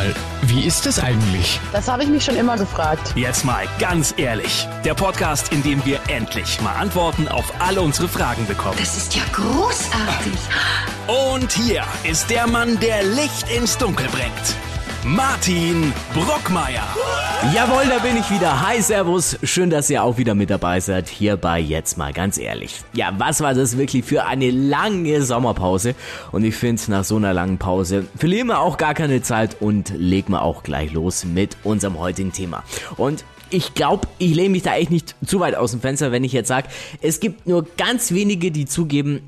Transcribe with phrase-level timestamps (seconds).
[0.00, 1.60] mal, wie ist es eigentlich?
[1.72, 3.12] Das habe ich mich schon immer gefragt.
[3.16, 4.66] Jetzt mal ganz ehrlich.
[4.84, 8.76] Der Podcast, in dem wir endlich mal Antworten auf alle unsere Fragen bekommen.
[8.78, 10.38] Das ist ja großartig.
[11.06, 14.69] Und hier ist der Mann, der Licht ins Dunkel bringt.
[15.04, 16.86] Martin Brockmeier.
[17.54, 18.68] Jawohl, da bin ich wieder.
[18.68, 19.38] Hi, Servus.
[19.42, 21.08] Schön, dass ihr auch wieder mit dabei seid.
[21.08, 22.82] Hier bei Jetzt mal ganz ehrlich.
[22.92, 25.94] Ja, was war das wirklich für eine lange Sommerpause?
[26.32, 29.90] Und ich finde, nach so einer langen Pause verlieren wir auch gar keine Zeit und
[29.96, 32.62] legen wir auch gleich los mit unserem heutigen Thema.
[32.98, 36.24] Und ich glaube, ich lehne mich da echt nicht zu weit aus dem Fenster, wenn
[36.24, 36.68] ich jetzt sage,
[37.00, 39.22] es gibt nur ganz wenige, die zugeben,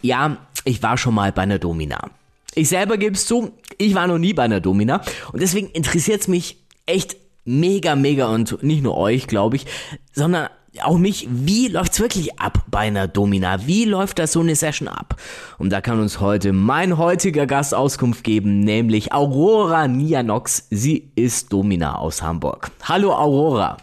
[0.00, 2.08] ja, ich war schon mal bei einer Domina.
[2.54, 6.22] Ich selber gebe es zu, ich war noch nie bei einer Domina und deswegen interessiert
[6.22, 9.66] es mich echt mega, mega und nicht nur euch, glaube ich,
[10.12, 10.48] sondern
[10.82, 13.66] auch mich, wie läuft's wirklich ab bei einer Domina?
[13.66, 15.16] Wie läuft das so eine Session ab?
[15.58, 20.68] Und da kann uns heute mein heutiger Gast Auskunft geben, nämlich Aurora Nianox.
[20.70, 22.70] Sie ist Domina aus Hamburg.
[22.82, 23.76] Hallo Aurora.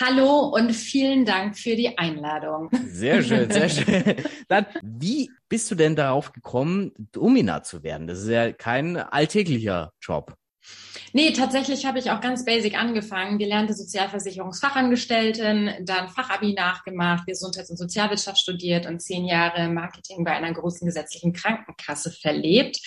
[0.00, 2.70] Hallo und vielen Dank für die Einladung.
[2.86, 4.16] Sehr schön, sehr schön.
[4.48, 8.06] Dann, wie bist du denn darauf gekommen, Domina zu werden?
[8.06, 10.34] Das ist ja kein alltäglicher Job.
[11.12, 17.76] Nee, tatsächlich habe ich auch ganz basic angefangen, gelernte Sozialversicherungsfachangestellten, dann Fachabi nachgemacht, Gesundheits- und
[17.76, 22.80] Sozialwirtschaft studiert und zehn Jahre Marketing bei einer großen gesetzlichen Krankenkasse verlebt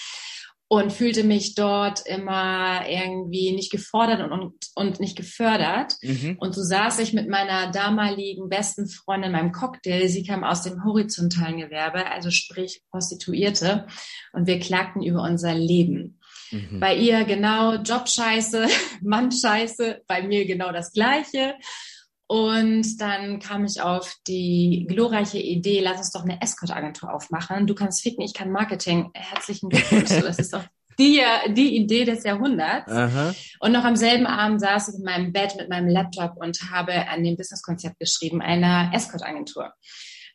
[0.69, 5.95] und fühlte mich dort immer irgendwie nicht gefordert und, und, und nicht gefördert.
[6.01, 6.37] Mhm.
[6.39, 10.07] Und so saß ich mit meiner damaligen besten Freundin in meinem Cocktail.
[10.09, 13.87] Sie kam aus dem horizontalen Gewerbe, also sprich Prostituierte.
[14.33, 16.19] Und wir klagten über unser Leben.
[16.51, 16.79] Mhm.
[16.81, 18.67] Bei ihr genau Jobscheiße,
[19.01, 21.55] Mannscheiße, bei mir genau das Gleiche.
[22.27, 27.67] Und dann kam ich auf die glorreiche Idee, lass uns doch eine Escort-Agentur aufmachen.
[27.67, 29.11] Du kannst ficken, ich kann Marketing.
[29.13, 30.09] Herzlichen Glückwunsch.
[30.09, 30.63] Das ist doch
[30.99, 32.91] die, die Idee des Jahrhunderts.
[32.91, 33.33] Aha.
[33.59, 37.07] Und noch am selben Abend saß ich in meinem Bett mit meinem Laptop und habe
[37.07, 39.71] an dem Businesskonzept geschrieben, einer Escort-Agentur.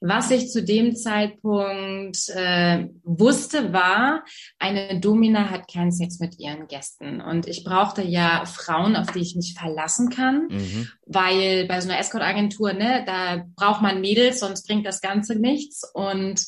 [0.05, 4.25] Was ich zu dem Zeitpunkt äh, wusste, war,
[4.59, 7.21] eine Domina hat keinen Sex mit ihren Gästen.
[7.21, 10.89] Und ich brauchte ja Frauen, auf die ich mich verlassen kann, mhm.
[11.07, 15.89] weil bei so einer Escort-Agentur, ne, da braucht man Mädels, sonst bringt das Ganze nichts.
[15.95, 16.45] Und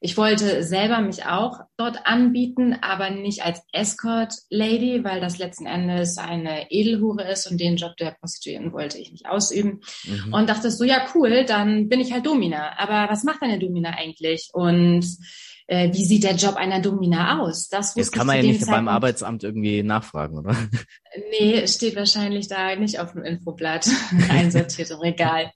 [0.00, 6.18] ich wollte selber mich auch dort anbieten, aber nicht als Escort-Lady, weil das letzten Endes
[6.18, 9.80] eine Edelhure ist und den Job der Prostituierten wollte ich nicht ausüben.
[10.04, 10.32] Mhm.
[10.32, 12.78] Und dachte so, ja cool, dann bin ich halt Domina.
[12.78, 14.50] Aber was macht eine Domina eigentlich?
[14.52, 15.04] Und
[15.68, 17.68] äh, wie sieht der Job einer Domina aus?
[17.68, 20.56] Das, das kann man ja nicht Zeitpunkt beim Arbeitsamt irgendwie nachfragen, oder?
[21.30, 23.88] Nee, steht wahrscheinlich da nicht auf dem Infoblatt
[24.28, 25.50] einsortiert im Regal.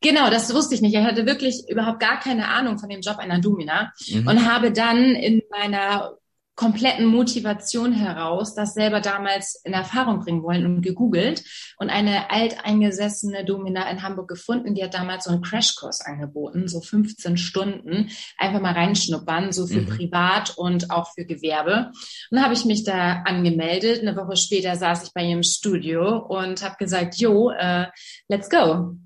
[0.00, 0.94] Genau, das wusste ich nicht.
[0.94, 4.26] Ich hatte wirklich überhaupt gar keine Ahnung von dem Job einer Domina mhm.
[4.26, 6.16] und habe dann in meiner
[6.56, 11.42] kompletten Motivation heraus das selber damals in Erfahrung bringen wollen und gegoogelt
[11.78, 16.80] und eine alteingesessene Domina in Hamburg gefunden, die hat damals so einen Crashkurs angeboten, so
[16.80, 19.86] 15 Stunden, einfach mal reinschnuppern, so für mhm.
[19.86, 21.90] privat und auch für Gewerbe.
[22.30, 24.00] Und dann habe ich mich da angemeldet.
[24.00, 27.86] Eine Woche später saß ich bei ihrem Studio und habe gesagt, jo, uh,
[28.28, 28.96] let's go.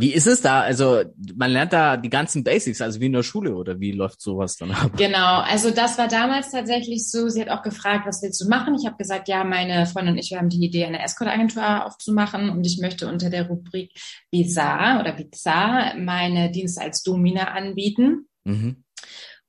[0.00, 0.60] Wie ist es da?
[0.60, 1.02] Also
[1.34, 4.56] man lernt da die ganzen Basics, also wie in der Schule oder wie läuft sowas
[4.56, 4.92] dann ab?
[4.96, 7.28] Genau, also das war damals tatsächlich so.
[7.28, 8.76] Sie hat auch gefragt, was willst du machen?
[8.78, 12.48] Ich habe gesagt, ja, meine Freundin und ich wir haben die Idee, eine Escort-Agentur aufzumachen
[12.50, 13.90] und ich möchte unter der Rubrik
[14.30, 18.28] Bizarre oder Bizarre meine Dienste als Domina anbieten.
[18.44, 18.84] Mhm.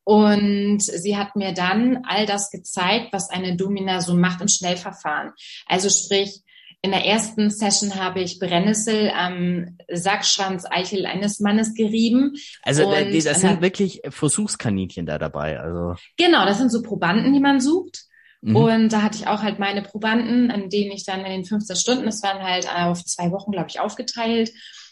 [0.04, 5.34] Und sie hat mir dann all das gezeigt, was eine Domina so macht im Schnellverfahren.
[5.68, 6.42] Also sprich,
[6.81, 12.35] in der ersten Session habe ich Brennnessel am Sackschwanz Eichel eines Mannes gerieben.
[12.62, 15.59] Also und, das sind wirklich Versuchskaninchen da dabei.
[15.59, 18.06] Also genau, das sind so Probanden, die man sucht.
[18.41, 18.56] Mhm.
[18.56, 21.75] Und da hatte ich auch halt meine Probanden, an denen ich dann in den 15
[21.75, 24.51] Stunden, das waren halt auf zwei Wochen, glaube ich, aufgeteilt,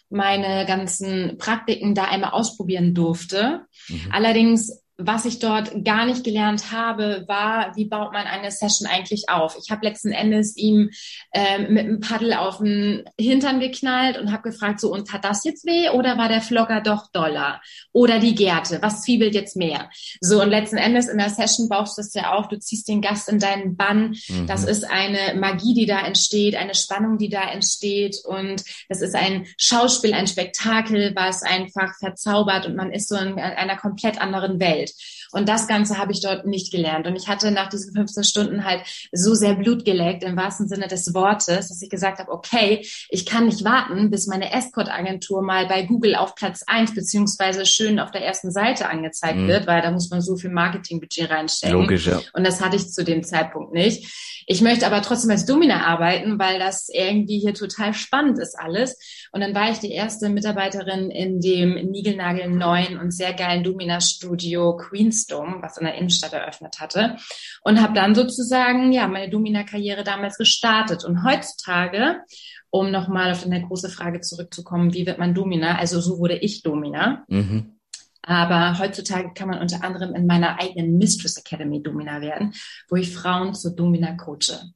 [0.09, 3.61] meine ganzen Praktiken da einmal ausprobieren durfte.
[3.87, 4.09] Mhm.
[4.11, 9.29] Allerdings was ich dort gar nicht gelernt habe, war, wie baut man eine Session eigentlich
[9.29, 9.55] auf.
[9.63, 10.89] Ich habe letzten Endes ihm
[11.33, 15.43] ähm, mit einem Paddel auf den Hintern geknallt und habe gefragt, so, und hat das
[15.43, 17.61] jetzt weh oder war der Flogger doch doller?
[17.91, 19.89] Oder die Gerte, was zwiebelt jetzt mehr?
[20.19, 23.01] So, und letzten Endes in der Session baust du das ja auf, du ziehst den
[23.01, 24.15] Gast in deinen Bann.
[24.27, 24.47] Mhm.
[24.47, 29.15] Das ist eine Magie, die da entsteht, eine Spannung, die da entsteht und das ist
[29.15, 34.59] ein Schauspiel, ein Spektakel, was einfach verzaubert und man ist so in einer komplett anderen
[34.59, 34.86] Welt.
[34.87, 35.17] Welt.
[35.31, 37.05] Und das Ganze habe ich dort nicht gelernt.
[37.05, 38.81] Und ich hatte nach diesen 15 Stunden halt
[39.11, 43.25] so sehr Blut geleckt, im wahrsten Sinne des Wortes, dass ich gesagt habe, okay, ich
[43.25, 48.11] kann nicht warten, bis meine Escort-Agentur mal bei Google auf Platz eins beziehungsweise schön auf
[48.11, 49.47] der ersten Seite angezeigt mhm.
[49.47, 51.77] wird, weil da muss man so viel Marketingbudget reinstecken.
[51.77, 52.21] Logisch, ja.
[52.33, 54.07] Und das hatte ich zu dem Zeitpunkt nicht.
[54.49, 58.97] Ich möchte aber trotzdem als Domina arbeiten, weil das irgendwie hier total spannend ist alles.
[59.31, 64.77] Und dann war ich die erste Mitarbeiterin in dem Nigelnagel neuen und sehr geilen Domina-Studio
[64.77, 67.17] Queenstone, was in der Innenstadt eröffnet hatte.
[67.63, 71.03] Und habe dann sozusagen ja meine Domina-Karriere damals gestartet.
[71.03, 72.21] Und heutzutage
[72.69, 75.77] um nochmal auf eine große Frage zurückzukommen, wie wird man Domina?
[75.77, 77.25] Also so wurde ich Domina.
[77.27, 77.77] Mhm.
[78.21, 82.53] Aber heutzutage kann man unter anderem in meiner eigenen Mistress Academy Domina werden,
[82.89, 84.73] wo ich Frauen zur Domina coache.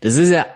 [0.00, 0.46] Das ist ja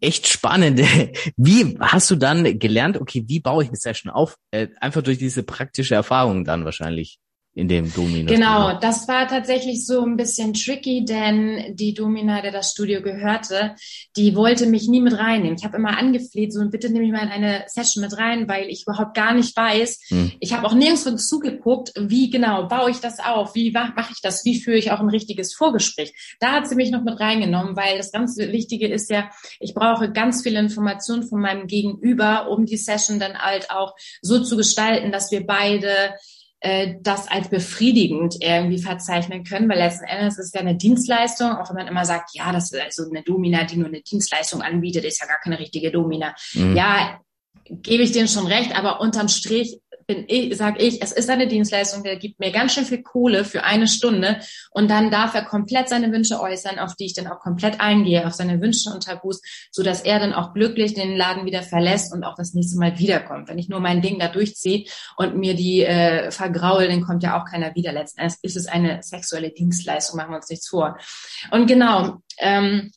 [0.00, 0.80] echt spannend.
[1.36, 4.36] Wie hast du dann gelernt, okay, wie baue ich eine Session auf?
[4.50, 7.18] Äh, einfach durch diese praktische Erfahrung dann wahrscheinlich
[7.58, 8.32] in dem Domino.
[8.32, 13.74] Genau, das war tatsächlich so ein bisschen tricky, denn die Domina, der das Studio gehörte,
[14.16, 15.56] die wollte mich nie mit reinnehmen.
[15.58, 18.68] Ich habe immer angefleht, so bitte nehme ich mal in eine Session mit rein, weil
[18.68, 20.02] ich überhaupt gar nicht weiß.
[20.06, 20.32] Hm.
[20.38, 24.44] Ich habe auch nirgendwo zugeguckt, wie genau baue ich das auf, wie mache ich das,
[24.44, 26.36] wie führe ich auch ein richtiges Vorgespräch.
[26.38, 30.12] Da hat sie mich noch mit reingenommen, weil das ganz Wichtige ist ja, ich brauche
[30.12, 35.10] ganz viele Informationen von meinem Gegenüber, um die Session dann halt auch so zu gestalten,
[35.10, 35.90] dass wir beide
[36.60, 41.52] äh, das als befriedigend irgendwie verzeichnen können, weil letzten Endes ist es ja eine Dienstleistung,
[41.52, 44.62] auch wenn man immer sagt, ja, das ist also eine Domina, die nur eine Dienstleistung
[44.62, 46.34] anbietet, ist ja gar keine richtige Domina.
[46.54, 46.76] Mhm.
[46.76, 47.20] Ja,
[47.64, 49.78] gebe ich denen schon recht, aber unterm Strich
[50.08, 53.44] bin ich, sag ich, es ist eine Dienstleistung, der gibt mir ganz schön viel Kohle
[53.44, 54.40] für eine Stunde
[54.70, 58.26] und dann darf er komplett seine Wünsche äußern, auf die ich dann auch komplett eingehe,
[58.26, 62.14] auf seine Wünsche und Tabus, so dass er dann auch glücklich den Laden wieder verlässt
[62.14, 63.50] und auch das nächste Mal wiederkommt.
[63.50, 64.86] Wenn ich nur mein Ding da durchziehe
[65.18, 67.92] und mir die äh, vergraul, dann kommt ja auch keiner wieder.
[67.92, 70.96] Letzten Endes ist es eine sexuelle Dienstleistung, machen wir uns nichts vor.
[71.50, 72.92] Und genau, ähm,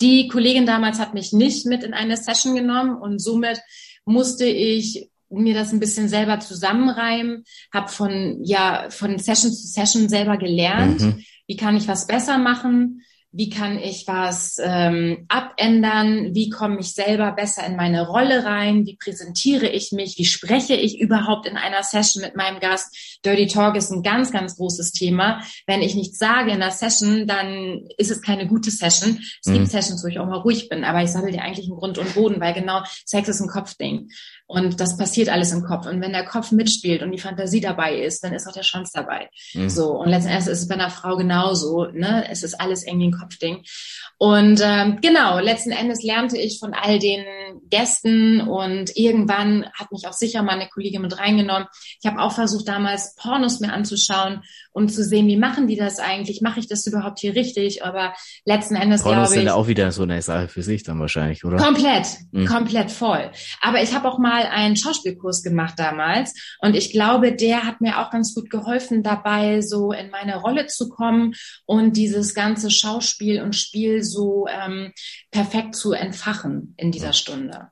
[0.00, 3.60] die Kollegin damals hat mich nicht mit in eine Session genommen und somit
[4.04, 10.08] musste ich mir das ein bisschen selber zusammenreimen, habe von ja von Session zu Session
[10.08, 11.24] selber gelernt, mhm.
[11.46, 16.94] wie kann ich was besser machen, wie kann ich was ähm, abändern, wie komme ich
[16.94, 21.56] selber besser in meine Rolle rein, wie präsentiere ich mich, wie spreche ich überhaupt in
[21.56, 23.20] einer Session mit meinem Gast.
[23.24, 25.42] Dirty Talk ist ein ganz, ganz großes Thema.
[25.66, 29.20] Wenn ich nichts sage in der Session, dann ist es keine gute Session.
[29.40, 29.54] Es mhm.
[29.54, 31.98] gibt Sessions, wo ich auch mal ruhig bin, aber ich sammle dir eigentlich einen Grund
[31.98, 34.08] und Boden, weil genau Sex ist ein Kopfding.
[34.50, 35.86] Und das passiert alles im Kopf.
[35.86, 38.90] Und wenn der Kopf mitspielt und die Fantasie dabei ist, dann ist auch der Schwanz
[38.90, 39.30] dabei.
[39.54, 39.70] Mhm.
[39.70, 39.92] So.
[39.92, 42.26] Und letztendlich ist es bei einer Frau genauso, ne?
[42.28, 43.62] Es ist alles irgendwie ein Kopfding.
[44.18, 47.24] Und ähm, genau, letzten Endes lernte ich von all den
[47.70, 51.68] Gästen und irgendwann hat mich auch sicher mal eine Kollegin mit reingenommen.
[52.02, 55.98] Ich habe auch versucht, damals Pornos mir anzuschauen, um zu sehen, wie machen die das
[55.98, 56.40] eigentlich?
[56.42, 57.84] Mache ich das überhaupt hier richtig?
[57.84, 58.14] Aber
[58.44, 59.28] letzten Endes glaube ich.
[59.28, 61.56] sind auch wieder so eine Sache für sich dann wahrscheinlich, oder?
[61.56, 62.46] Komplett, mhm.
[62.46, 63.30] komplett voll.
[63.60, 67.98] Aber ich habe auch mal einen Schauspielkurs gemacht damals und ich glaube, der hat mir
[68.00, 71.34] auch ganz gut geholfen, dabei so in meine Rolle zu kommen
[71.66, 74.92] und dieses ganze Schauspiel und Spiel so ähm,
[75.30, 77.70] perfekt zu entfachen in dieser Stunde.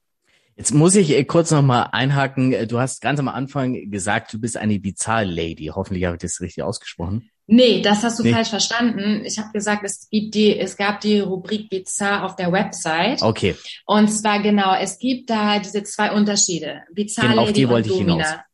[0.59, 2.53] Jetzt muss ich äh, kurz nochmal einhaken.
[2.53, 5.71] Äh, du hast ganz am Anfang gesagt, du bist eine Bizarre-Lady.
[5.73, 7.31] Hoffentlich habe ich das richtig ausgesprochen.
[7.47, 8.33] Nee, das hast du nee.
[8.33, 9.23] falsch verstanden.
[9.25, 13.23] Ich habe gesagt, es gibt die, es gab die Rubrik Bizarre auf der Website.
[13.23, 13.55] Okay.
[13.87, 16.83] Und zwar genau, es gibt da diese zwei Unterschiede.
[16.93, 18.45] Bizarre genau, Lady und Domina.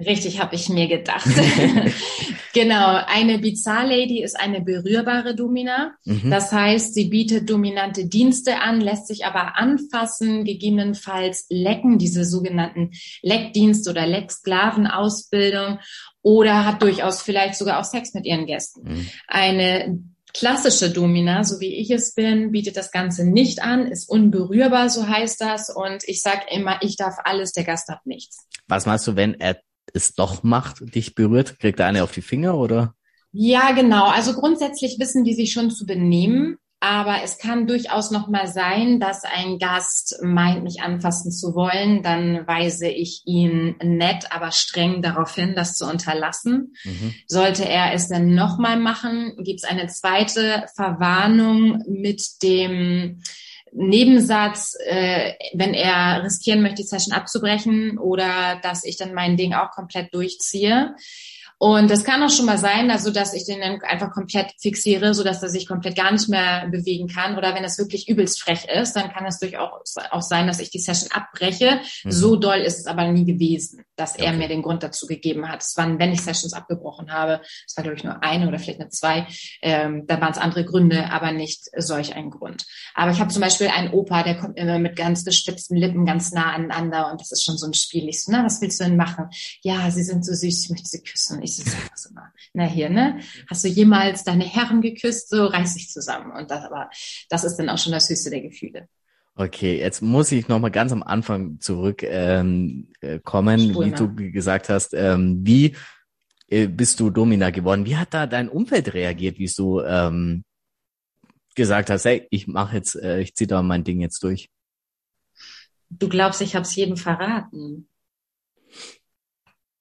[0.00, 1.28] Richtig, habe ich mir gedacht.
[2.52, 5.94] genau, eine Bizarre-Lady ist eine berührbare Domina.
[6.04, 6.30] Mhm.
[6.30, 12.90] Das heißt, sie bietet dominante Dienste an, lässt sich aber anfassen, gegebenenfalls lecken, diese sogenannten
[13.22, 15.78] Leckdienste oder Lecksklavenausbildung
[16.22, 18.82] oder hat durchaus vielleicht sogar auch Sex mit ihren Gästen.
[18.82, 19.08] Mhm.
[19.28, 20.00] Eine
[20.32, 25.06] klassische Domina, so wie ich es bin, bietet das Ganze nicht an, ist unberührbar, so
[25.06, 25.70] heißt das.
[25.70, 28.48] Und ich sage immer, ich darf alles, der Gast darf nichts.
[28.66, 29.60] Was meinst du, wenn er
[29.94, 31.58] es doch macht, dich berührt?
[31.58, 32.94] Kriegt er eine auf die Finger oder?
[33.32, 34.06] Ja, genau.
[34.06, 36.58] Also grundsätzlich wissen die sich schon zu benehmen.
[36.84, 42.02] Aber es kann durchaus noch mal sein, dass ein Gast meint, mich anfassen zu wollen.
[42.02, 46.74] Dann weise ich ihn nett, aber streng darauf hin, das zu unterlassen.
[46.84, 47.14] Mhm.
[47.26, 53.22] Sollte er es dann noch mal machen, gibt es eine zweite Verwarnung mit dem
[53.74, 59.52] Nebensatz, äh, wenn er riskieren möchte, die Session abzubrechen oder dass ich dann mein Ding
[59.52, 60.94] auch komplett durchziehe.
[61.64, 65.14] Und das kann auch schon mal sein, also dass ich den dann einfach komplett fixiere,
[65.14, 67.38] so dass er sich komplett gar nicht mehr bewegen kann.
[67.38, 70.68] Oder wenn es wirklich übelst frech ist, dann kann es durchaus auch sein, dass ich
[70.68, 71.80] die Session abbreche.
[72.04, 72.12] Mhm.
[72.12, 74.36] So doll ist es aber nie gewesen, dass er okay.
[74.36, 75.62] mir den Grund dazu gegeben hat.
[75.62, 78.80] Es waren, wenn ich Sessions abgebrochen habe, es war glaube ich nur eine oder vielleicht
[78.80, 79.26] eine zwei,
[79.62, 82.66] ähm, da waren es andere Gründe, aber nicht solch ein Grund.
[82.94, 86.30] Aber ich habe zum Beispiel einen Opa, der kommt immer mit ganz gespitzten Lippen ganz
[86.30, 88.06] nah aneinander und das ist schon so ein Spiel.
[88.10, 89.30] Ich so, na, was willst du denn machen?
[89.62, 92.32] Ja, sie sind so süß, ich möchte sie küssen ich so sag das immer.
[92.52, 93.20] Na hier, ne?
[93.48, 95.28] Hast du jemals deine Herren geküsst?
[95.28, 96.32] So reiß dich zusammen.
[96.32, 96.90] Und das aber,
[97.28, 98.88] das ist dann auch schon das höchste der Gefühle.
[99.36, 104.14] Okay, jetzt muss ich noch mal ganz am Anfang zurück ähm, äh, kommen, wie du
[104.30, 104.94] gesagt hast.
[104.94, 105.74] Ähm, wie
[106.48, 107.84] äh, bist du Domina geworden?
[107.84, 110.44] Wie hat da dein Umfeld reagiert, wie du ähm,
[111.56, 114.50] gesagt hast, hey, ich mache jetzt, äh, ich ziehe da mein Ding jetzt durch?
[115.90, 117.88] Du glaubst, ich habe es jedem verraten.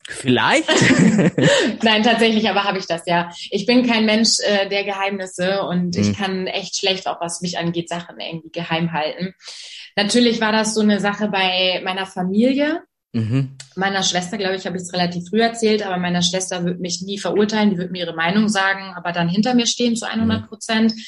[0.09, 0.67] Vielleicht?
[1.83, 3.31] Nein, tatsächlich, aber habe ich das ja.
[3.51, 6.01] Ich bin kein Mensch äh, der Geheimnisse und mhm.
[6.01, 9.33] ich kann echt schlecht, auch was mich angeht, Sachen irgendwie geheim halten.
[9.95, 12.81] Natürlich war das so eine Sache bei meiner Familie.
[13.13, 13.57] Mhm.
[13.75, 17.01] Meiner Schwester, glaube ich, habe ich es relativ früh erzählt, aber meiner Schwester wird mich
[17.01, 20.49] nie verurteilen, die wird mir ihre Meinung sagen, aber dann hinter mir stehen zu 100
[20.49, 20.93] Prozent.
[20.93, 21.01] Mhm.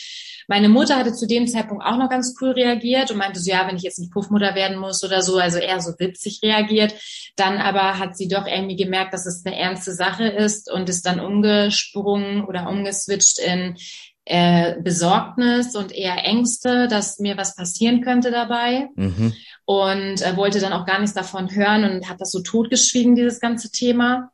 [0.47, 3.67] Meine Mutter hatte zu dem Zeitpunkt auch noch ganz cool reagiert und meinte so, ja,
[3.67, 6.93] wenn ich jetzt nicht Puffmutter werden muss oder so, also eher so witzig reagiert.
[7.35, 11.05] Dann aber hat sie doch irgendwie gemerkt, dass es eine ernste Sache ist und ist
[11.05, 13.77] dann umgesprungen oder umgeswitcht in
[14.25, 18.89] äh, Besorgnis und eher Ängste, dass mir was passieren könnte dabei.
[18.95, 19.33] Mhm.
[19.65, 23.39] Und äh, wollte dann auch gar nichts davon hören und hat das so totgeschwiegen, dieses
[23.39, 24.31] ganze Thema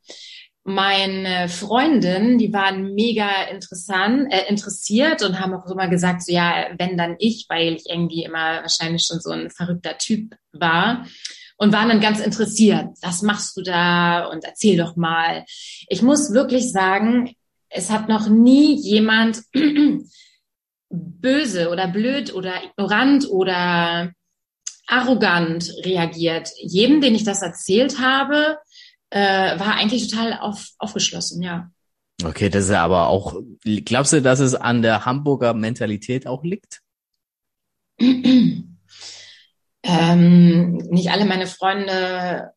[0.64, 6.68] meine Freundin, die waren mega interessant, äh, interessiert und haben auch immer gesagt, so ja,
[6.78, 11.06] wenn dann ich, weil ich irgendwie immer wahrscheinlich schon so ein verrückter Typ war
[11.58, 12.90] und waren dann ganz interessiert.
[13.02, 14.26] Was machst du da?
[14.26, 15.46] Und erzähl doch mal.
[15.88, 17.36] Ich muss wirklich sagen,
[17.70, 19.42] es hat noch nie jemand
[20.90, 24.12] böse oder blöd oder ignorant oder
[24.88, 26.50] arrogant reagiert.
[26.62, 28.58] Jedem, den ich das erzählt habe,
[29.12, 31.70] äh, war eigentlich total auf, aufgeschlossen, ja.
[32.24, 33.36] Okay, das ist ja aber auch,
[33.86, 36.82] glaubst du, dass es an der Hamburger Mentalität auch liegt?
[38.00, 38.78] ähm,
[40.90, 42.54] nicht alle meine Freunde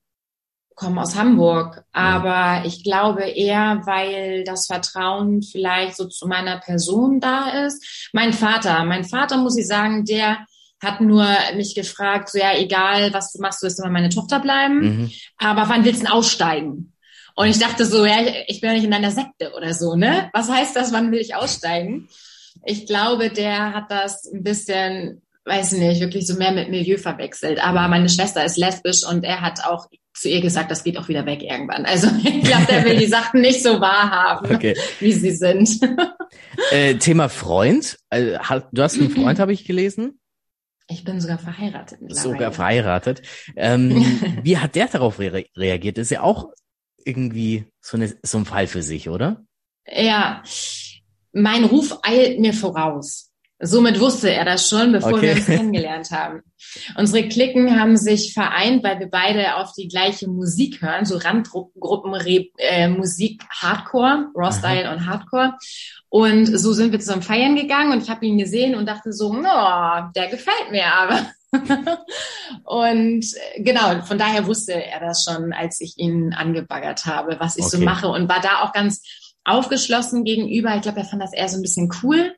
[0.74, 7.20] kommen aus Hamburg, aber ich glaube eher, weil das Vertrauen vielleicht so zu meiner Person
[7.20, 8.10] da ist.
[8.12, 10.44] Mein Vater, mein Vater muss ich sagen, der
[10.82, 11.26] hat nur
[11.56, 15.12] mich gefragt, so ja, egal was du machst, du wirst immer meine Tochter bleiben, mhm.
[15.38, 16.92] aber wann willst du denn aussteigen?
[17.36, 20.30] Und ich dachte so, ja, ich bin ja nicht in einer Sekte oder so, ne?
[20.32, 22.08] Was heißt das, wann will ich aussteigen?
[22.64, 27.62] Ich glaube, der hat das ein bisschen, weiß nicht, wirklich so mehr mit Milieu verwechselt.
[27.62, 31.08] Aber meine Schwester ist lesbisch und er hat auch zu ihr gesagt, das geht auch
[31.08, 31.84] wieder weg irgendwann.
[31.84, 34.76] Also ich glaube, der will die Sachen nicht so wahrhaben, okay.
[35.00, 35.68] wie sie sind.
[36.70, 37.98] Äh, Thema Freund.
[38.10, 40.20] Also, du hast einen Freund, habe ich gelesen.
[40.86, 41.98] Ich bin sogar verheiratet.
[42.08, 43.22] Sogar verheiratet.
[43.56, 43.90] Ähm,
[44.42, 45.98] wie hat der darauf re reagiert?
[45.98, 46.52] ist ja auch
[47.04, 49.44] irgendwie so, eine, so ein Fall für sich, oder?
[49.86, 50.42] Ja,
[51.32, 53.30] mein Ruf eilt mir voraus.
[53.66, 55.22] Somit wusste er das schon, bevor okay.
[55.22, 56.42] wir uns kennengelernt haben.
[56.96, 62.14] Unsere Klicken haben sich vereint, weil wir beide auf die gleiche Musik hören, so Randgruppen
[62.58, 65.54] äh, Musik Hardcore, Raw Style und Hardcore.
[66.08, 69.32] Und so sind wir zusammen feiern gegangen und ich habe ihn gesehen und dachte so,
[69.32, 71.26] oh, der gefällt mir aber.
[72.64, 77.56] und äh, genau, von daher wusste er das schon, als ich ihn angebaggert habe, was
[77.56, 77.78] ich okay.
[77.78, 79.02] so mache und war da auch ganz
[79.44, 80.74] aufgeschlossen gegenüber.
[80.76, 82.34] Ich glaube, er fand das eher so ein bisschen cool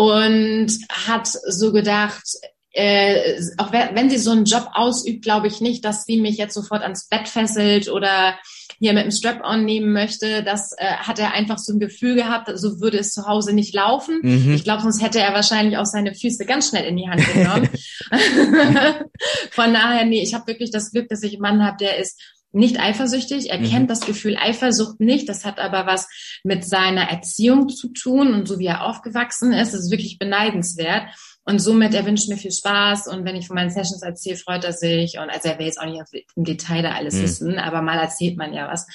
[0.00, 2.24] und hat so gedacht,
[2.72, 6.54] äh, auch wenn sie so einen Job ausübt, glaube ich nicht, dass sie mich jetzt
[6.54, 8.38] sofort ans Bett fesselt oder
[8.78, 10.42] hier mit dem Strap-on nehmen möchte.
[10.42, 13.74] Das äh, hat er einfach so ein Gefühl gehabt, so würde es zu Hause nicht
[13.74, 14.20] laufen.
[14.22, 14.54] Mhm.
[14.54, 17.68] Ich glaube, sonst hätte er wahrscheinlich auch seine Füße ganz schnell in die Hand genommen.
[19.50, 22.18] Von daher, nee, ich habe wirklich das Glück, dass ich einen Mann habe, der ist
[22.52, 23.50] nicht eifersüchtig.
[23.50, 23.64] Er mhm.
[23.64, 25.28] kennt das Gefühl Eifersucht nicht.
[25.28, 26.08] Das hat aber was
[26.42, 29.72] mit seiner Erziehung zu tun und so wie er aufgewachsen ist.
[29.72, 31.04] Das ist wirklich beneidenswert.
[31.44, 34.64] Und somit, er wünscht mir viel Spaß und wenn ich von meinen Sessions erzähle, freut
[34.64, 35.18] er sich.
[35.18, 37.22] Und also er will jetzt auch nicht im Detail da alles mhm.
[37.22, 38.86] wissen, aber mal erzählt man ja was.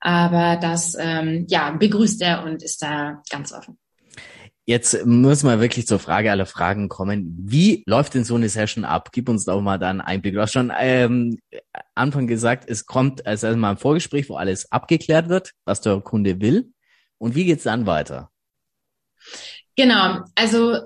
[0.00, 3.78] Aber das, ähm, ja, begrüßt er und ist da ganz offen.
[4.68, 7.34] Jetzt muss man wirklich zur Frage aller Fragen kommen.
[7.40, 9.12] Wie läuft denn so eine Session ab?
[9.12, 10.34] Gib uns doch mal da einen Einblick.
[10.34, 11.38] Du hast schon ähm,
[11.94, 16.42] Anfang gesagt, es kommt als erstmal ein Vorgespräch, wo alles abgeklärt wird, was der Kunde
[16.42, 16.70] will.
[17.16, 18.30] Und wie geht's dann weiter?
[19.74, 20.76] Genau, also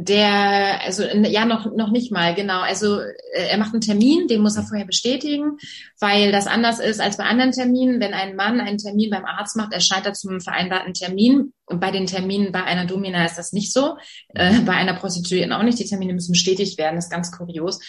[0.00, 2.60] Der, also ja, noch, noch nicht mal, genau.
[2.60, 5.58] Also äh, er macht einen Termin, den muss er vorher bestätigen,
[5.98, 7.98] weil das anders ist als bei anderen Terminen.
[7.98, 11.52] Wenn ein Mann einen Termin beim Arzt macht, erscheint er zum vereinbarten Termin.
[11.66, 13.96] Und bei den Terminen bei einer Domina ist das nicht so.
[14.28, 15.80] Äh, bei einer Prostituierten auch nicht.
[15.80, 16.94] Die Termine müssen bestätigt werden.
[16.94, 17.80] Das ist ganz kurios.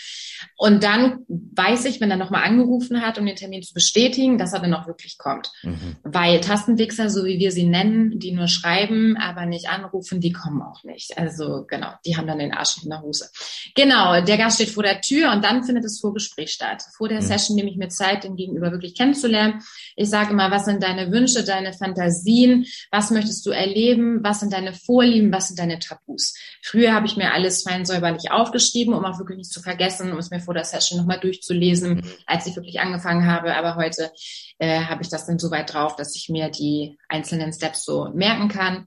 [0.58, 4.54] Und dann weiß ich, wenn er nochmal angerufen hat, um den Termin zu bestätigen, dass
[4.54, 5.52] er dann auch wirklich kommt.
[5.64, 5.98] Mhm.
[6.04, 10.62] Weil Tastenwichser, so wie wir sie nennen, die nur schreiben, aber nicht anrufen, die kommen
[10.62, 11.18] auch nicht.
[11.18, 13.30] Also genau, die haben dann den Arsch in der Hose.
[13.76, 16.84] Genau, der Gast steht vor der Tür und dann findet das Vorgespräch statt.
[16.98, 17.26] Vor der mhm.
[17.26, 19.62] Session nehme ich mir Zeit, den Gegenüber wirklich kennenzulernen.
[19.96, 24.54] Ich sage immer, was sind deine Wünsche, deine Fantasien, was möchtest du erleben, was sind
[24.54, 26.34] deine Vorlieben, was sind deine Tabus.
[26.62, 30.18] Früher habe ich mir alles fein säuberlich aufgeschrieben, um auch wirklich nicht zu vergessen, um
[30.18, 32.04] es mir vor der Session nochmal durchzulesen, mhm.
[32.26, 33.56] als ich wirklich angefangen habe.
[33.56, 34.12] Aber heute
[34.60, 38.10] äh, habe ich das dann so weit drauf, dass ich mir die einzelnen Steps so
[38.14, 38.86] merken kann.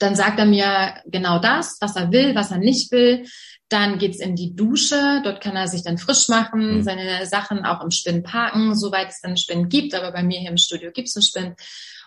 [0.00, 3.26] Dann sagt er mir genau das, was er will, was er nicht will.
[3.68, 5.20] Dann geht's in die Dusche.
[5.22, 6.82] Dort kann er sich dann frisch machen, mhm.
[6.82, 9.94] seine Sachen auch im Spind parken, soweit es dann Spind gibt.
[9.94, 11.60] Aber bei mir hier im Studio gibt's einen Spind.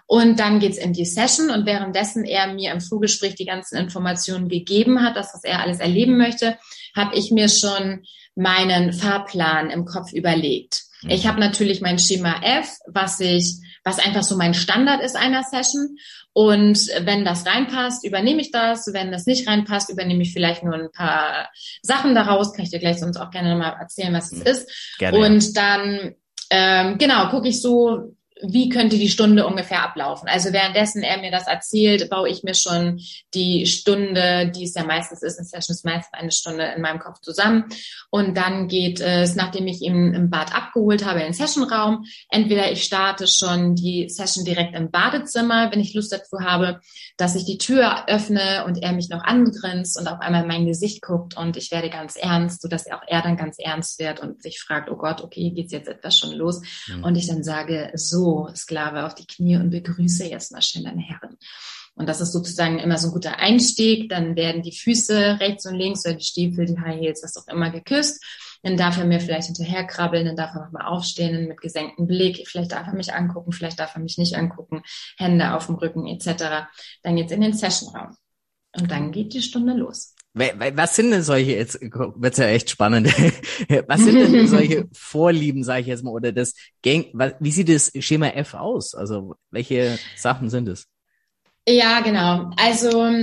[0.06, 4.50] Und dann geht's in die Session und währenddessen er mir im Vorgespräch die ganzen Informationen
[4.50, 6.58] gegeben hat, das, was er alles erleben möchte,
[6.96, 8.04] habe ich mir schon
[8.36, 10.84] meinen Fahrplan im Kopf überlegt.
[11.04, 11.10] Mhm.
[11.10, 15.44] Ich habe natürlich mein Schema F, was ich, was einfach so mein Standard ist einer
[15.44, 15.98] Session.
[16.34, 18.92] Und wenn das reinpasst, übernehme ich das.
[18.92, 21.50] Wenn das nicht reinpasst, übernehme ich vielleicht nur ein paar
[21.82, 22.54] Sachen daraus.
[22.54, 24.46] Kann ich dir gleich sonst auch gerne nochmal erzählen, was es mhm.
[24.46, 24.96] ist.
[24.98, 25.18] Gerne.
[25.18, 26.16] Und dann
[26.50, 30.28] ähm, genau gucke ich so, wie könnte die Stunde ungefähr ablaufen.
[30.28, 33.00] Also währenddessen er mir das erzählt, baue ich mir schon
[33.34, 37.00] die Stunde, die es ja meistens ist, eine Session ist meistens eine Stunde in meinem
[37.00, 37.66] Kopf zusammen.
[38.10, 42.06] Und dann geht es, nachdem ich ihn im Bad abgeholt habe, in den Sessionraum.
[42.30, 46.82] Entweder ich starte schon die Session direkt im Badezimmer, wenn ich Lust dazu habe,
[47.18, 50.66] dass ich die Tür öffne und er mich noch angrinst und auf einmal in mein
[50.66, 54.42] Gesicht guckt und ich werde ganz ernst, sodass auch er dann ganz ernst wird und
[54.42, 56.62] sich fragt, oh Gott, okay, geht's jetzt etwas schon los?
[56.88, 57.04] Mhm.
[57.04, 61.02] Und ich dann sage, so, Sklave, auf die Knie und begrüße jetzt mal schön deine
[61.02, 61.38] Herren.
[61.96, 64.10] Und das ist sozusagen immer so ein guter Einstieg.
[64.10, 67.48] Dann werden die Füße rechts und links oder die Stiefel, die High Heels, was auch
[67.48, 68.24] immer geküsst.
[68.64, 72.48] Dann darf er mir vielleicht hinterher krabbeln, dann darf er nochmal aufstehen mit gesenktem Blick.
[72.48, 74.82] Vielleicht darf er mich angucken, vielleicht darf er mich nicht angucken.
[75.18, 76.66] Hände auf dem Rücken etc.
[77.04, 78.16] Dann geht's in den Sessionraum.
[78.76, 80.13] Und dann geht die Stunde los.
[80.34, 83.08] Was sind denn solche, jetzt wird's ja echt spannend,
[83.88, 87.06] was sind denn solche Vorlieben, sage ich jetzt mal, oder das Gang,
[87.40, 88.96] wie sieht das Schema F aus?
[88.96, 90.88] Also welche Sachen sind es?
[91.68, 92.50] Ja, genau.
[92.58, 93.14] Also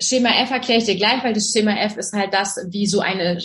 [0.00, 3.00] Schema F erkläre ich dir gleich, weil das Schema F ist halt das, wie so
[3.00, 3.38] eine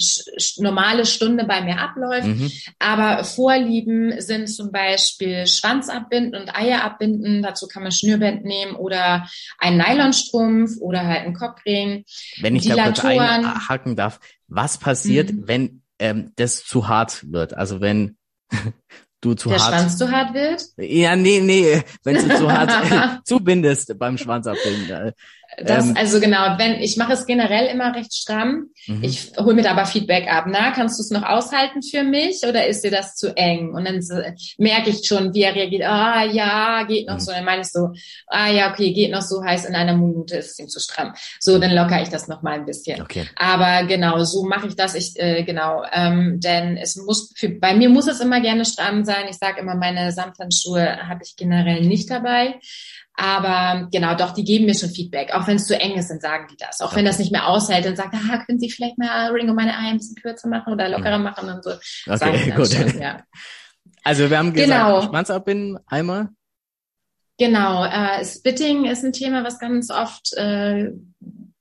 [0.57, 2.27] normale Stunde bei mir abläuft.
[2.27, 2.51] Mhm.
[2.77, 7.41] Aber Vorlieben sind zum Beispiel Schwanz abbinden und Eier abbinden.
[7.41, 12.05] Dazu kann man Schnürband nehmen oder einen Nylonstrumpf oder halt einen Cockring.
[12.39, 15.47] Wenn ich da kurz einhaken darf, was passiert, mhm.
[15.47, 17.55] wenn ähm, das zu hart wird?
[17.55, 18.17] Also wenn
[19.21, 19.73] du zu Der hart.
[19.73, 20.65] Der Schwanz zu hart wird?
[20.77, 25.13] Ja, nee, nee, wenn du zu hart zubindest beim Schwanz abbinden.
[25.57, 28.69] Das, ähm, also genau, wenn ich mache es generell immer recht stramm.
[28.87, 29.03] Mhm.
[29.03, 30.45] Ich hole mir da aber Feedback ab.
[30.47, 33.73] Na, kannst du es noch aushalten für mich oder ist dir das zu eng?
[33.73, 34.01] Und dann
[34.57, 35.83] merke ich schon, wie er reagiert.
[35.83, 37.19] Ah ja, geht noch mhm.
[37.19, 37.31] so.
[37.31, 37.89] Dann meine ich so,
[38.27, 41.13] ah ja, okay, geht noch so heiß in einer Minute, ist ihm zu stramm.
[41.39, 43.01] So, dann locker ich das noch mal ein bisschen.
[43.01, 43.25] Okay.
[43.35, 44.95] Aber genau, so mache ich das.
[44.95, 49.05] Ich äh, genau, ähm, denn es muss für, bei mir muss es immer gerne stramm
[49.05, 49.25] sein.
[49.29, 52.59] Ich sage immer, meine Samthandschuhe habe ich generell nicht dabei.
[53.15, 55.33] Aber genau, doch, die geben mir schon Feedback.
[55.33, 56.81] Auch wenn es zu eng ist, dann sagen die das.
[56.81, 56.97] Auch okay.
[56.97, 59.77] wenn das nicht mehr aushält, dann sagt, ah, können Sie vielleicht mal Ring um meine
[59.77, 61.23] Eier ein bisschen kürzer machen oder lockerer mhm.
[61.23, 61.71] machen und so.
[62.09, 62.73] Okay, gut.
[62.73, 63.23] Schon, ja.
[64.03, 65.01] Also wir haben gesagt, genau.
[65.03, 66.29] Schwanz abbinden, einmal.
[67.37, 70.91] Genau, äh, Spitting ist ein Thema, was ganz oft äh,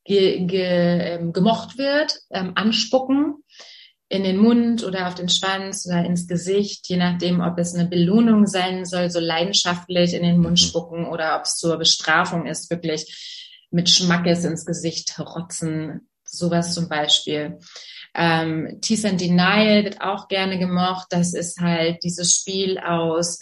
[0.04, 2.18] ge, ge, ähm, gemocht wird.
[2.30, 3.42] Ähm, anspucken
[4.12, 7.88] in den Mund oder auf den Schwanz oder ins Gesicht, je nachdem, ob es eine
[7.88, 10.64] Belohnung sein soll, so leidenschaftlich in den Mund mhm.
[10.66, 16.90] spucken oder ob es zur Bestrafung ist, wirklich mit Schmackes ins Gesicht rotzen, sowas zum
[16.90, 17.58] Beispiel.
[18.14, 21.06] Ähm, Tease and Denial wird auch gerne gemocht.
[21.08, 23.40] Das ist halt dieses Spiel aus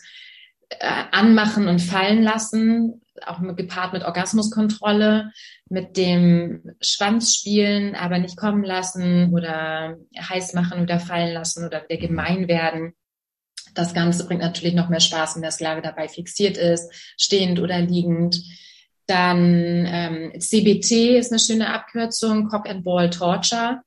[0.69, 5.31] äh, Anmachen und fallen lassen, auch gepaart mit Orgasmuskontrolle,
[5.69, 11.85] mit dem Schwanz spielen, aber nicht kommen lassen oder heiß machen oder fallen lassen oder
[11.89, 12.95] wieder gemein werden.
[13.75, 17.81] Das Ganze bringt natürlich noch mehr Spaß, wenn der Sklave dabei fixiert ist, stehend oder
[17.81, 18.43] liegend.
[19.07, 23.83] Dann ähm, CBT ist eine schöne Abkürzung, Cock and Ball Torture,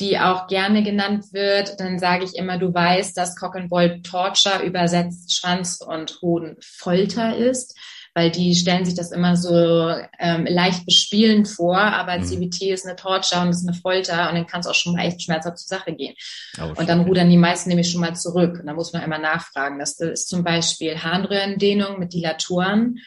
[0.00, 1.78] die auch gerne genannt wird.
[1.78, 6.56] Dann sage ich immer, du weißt, dass Cock and Ball Torture übersetzt Schwanz und Hoden
[6.60, 7.76] Folter ist
[8.14, 12.24] weil die stellen sich das immer so ähm, leicht bespielend vor, aber mhm.
[12.24, 15.06] CBT ist eine Torture und ist eine Folter und dann kann es auch schon mal
[15.06, 16.14] echt schmerzhaft zur Sache gehen.
[16.60, 18.58] Oh, und dann rudern die meisten nämlich schon mal zurück.
[18.60, 19.78] Und da muss man immer nachfragen.
[19.78, 22.98] Das ist zum Beispiel Harnröhrendehnung mit Dilatoren.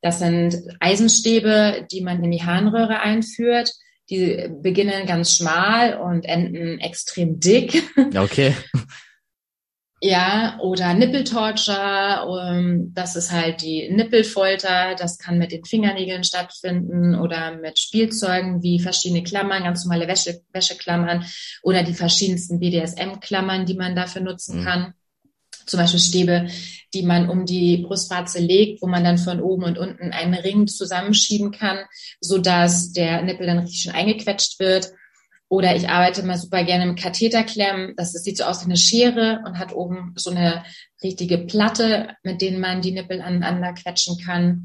[0.00, 3.72] Das sind Eisenstäbe, die man in die Harnröhre einführt.
[4.10, 7.82] Die beginnen ganz schmal und enden extrem dick.
[8.14, 8.54] Okay.
[10.06, 17.18] Ja, oder Nippeltorture, um, das ist halt die Nippelfolter, das kann mit den Fingernägeln stattfinden
[17.18, 21.24] oder mit Spielzeugen wie verschiedene Klammern, ganz normale Wäsche, Wäscheklammern
[21.62, 24.64] oder die verschiedensten BDSM-Klammern, die man dafür nutzen mhm.
[24.64, 24.94] kann.
[25.64, 26.48] Zum Beispiel Stäbe,
[26.92, 30.66] die man um die Brustwarze legt, wo man dann von oben und unten einen Ring
[30.66, 31.78] zusammenschieben kann,
[32.20, 34.92] so dass der Nippel dann richtig schön eingequetscht wird
[35.54, 37.94] oder ich arbeite mal super gerne mit Katheterklemmen.
[37.96, 40.64] Das sieht so aus wie eine Schere und hat oben so eine
[41.02, 44.64] richtige Platte, mit denen man die Nippel aneinander quetschen kann.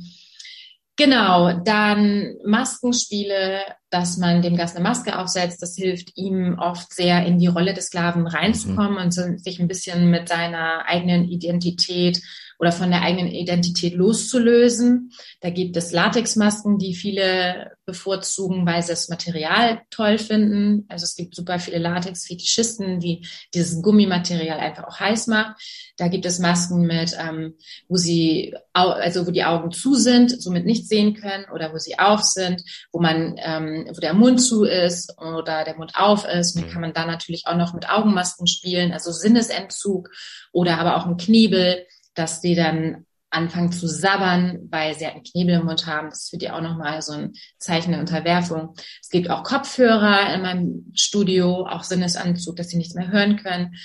[0.98, 7.26] Genau, dann Maskenspiele, dass man dem Gast eine Maske aufsetzt, das hilft ihm oft sehr
[7.26, 9.04] in die Rolle des Sklaven reinzukommen mhm.
[9.04, 12.20] und sich ein bisschen mit seiner eigenen Identität
[12.60, 15.14] oder von der eigenen Identität loszulösen.
[15.40, 20.86] Da gibt es Latexmasken, die viele bevorzugen, weil sie das Material toll finden.
[20.90, 25.56] Also es gibt super viele Latex-Fetischisten, die dieses Gummimaterial einfach auch heiß macht.
[25.96, 27.56] Da gibt es Masken mit, ähm,
[27.88, 31.98] wo sie, also wo die Augen zu sind, somit nicht sehen können, oder wo sie
[31.98, 36.58] auf sind, wo man, ähm, wo der Mund zu ist oder der Mund auf ist.
[36.58, 40.10] Dann kann man da natürlich auch noch mit Augenmasken spielen, also Sinnesentzug
[40.52, 41.86] oder aber auch ein Knebel
[42.20, 46.10] dass die dann anfangen zu sabbern, weil sie halt einen Knebel im Mund haben.
[46.10, 48.76] Das ist für die auch nochmal so ein Zeichen der Unterwerfung.
[49.02, 53.76] Es gibt auch Kopfhörer in meinem Studio, auch Sinnesanzug, dass sie nichts mehr hören können.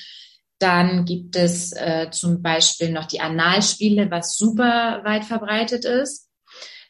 [0.58, 6.30] Dann gibt es äh, zum Beispiel noch die Analspiele, was super weit verbreitet ist.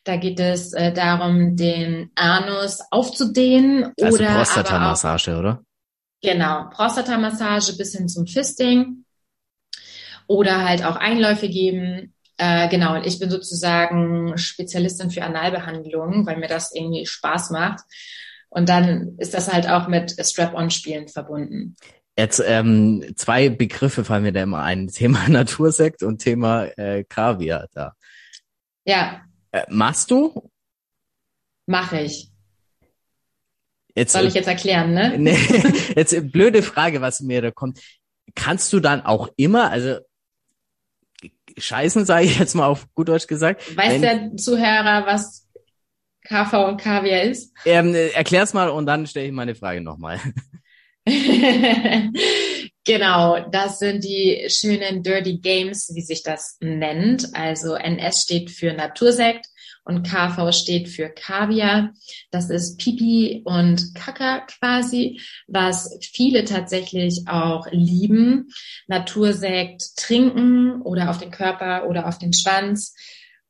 [0.05, 5.65] Da geht es äh, darum, den Anus aufzudehnen also oder Prostata-Massage, oder?
[6.23, 9.04] Genau, Prostata-Massage bis hin zum Fisting
[10.27, 12.15] oder halt auch Einläufe geben.
[12.37, 17.81] Äh, genau, und ich bin sozusagen Spezialistin für Analbehandlung, weil mir das irgendwie Spaß macht.
[18.49, 21.77] Und dann ist das halt auch mit Strap-on-Spielen verbunden.
[22.17, 24.89] Jetzt ähm, zwei Begriffe fallen mir da immer ein.
[24.93, 27.95] Thema Natursekt und Thema äh, Kaviar da.
[28.85, 29.23] Ja.
[29.51, 30.51] Äh, machst du?
[31.67, 32.31] Mache ich.
[33.97, 35.15] Jetzt, Soll ich jetzt erklären, ne?
[35.19, 35.39] Nee,
[35.97, 37.81] jetzt blöde Frage, was mir da kommt.
[38.35, 39.99] Kannst du dann auch immer, also
[41.57, 43.77] scheißen, sage ich jetzt mal auf gut Deutsch gesagt.
[43.77, 45.49] Weiß der Zuhörer, was
[46.27, 47.53] KV und Kaviar ist?
[47.65, 50.21] Ähm, erklär's mal und dann stelle ich meine Frage nochmal.
[52.85, 57.35] genau, das sind die schönen Dirty Games, wie sich das nennt.
[57.35, 59.47] Also NS steht für Natursekt
[59.85, 61.93] und KV steht für Kaviar.
[62.31, 68.49] Das ist Pipi und Kaka quasi, was viele tatsächlich auch lieben.
[68.87, 72.95] Natursekt trinken oder auf den Körper oder auf den Schwanz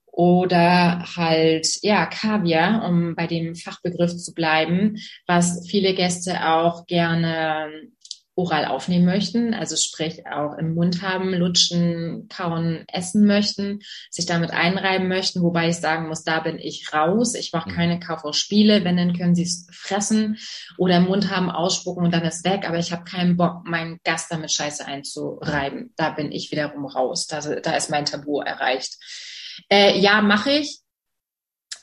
[0.07, 7.89] oder halt ja Kaviar, um bei dem Fachbegriff zu bleiben, was viele Gäste auch gerne
[8.37, 14.51] oral aufnehmen möchten, also sprich auch im Mund haben, lutschen, kauen, essen möchten, sich damit
[14.51, 17.35] einreiben möchten, wobei ich sagen muss, da bin ich raus.
[17.35, 17.75] Ich mache mhm.
[17.75, 20.39] keine KV-Spiele, wenn, dann können sie es fressen
[20.79, 23.99] oder im Mund haben, ausspucken und dann ist weg, aber ich habe keinen Bock, meinen
[24.05, 25.93] Gast damit Scheiße einzureiben.
[25.97, 27.27] Da bin ich wiederum raus.
[27.27, 28.97] Da, da ist mein Tabu erreicht.
[29.71, 30.84] Äh, ja, mache ich.